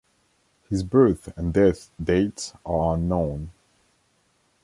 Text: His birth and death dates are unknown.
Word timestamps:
His 0.67 0.81
birth 0.81 1.27
and 1.37 1.53
death 1.53 1.91
dates 2.03 2.53
are 2.65 2.95
unknown. 2.95 3.51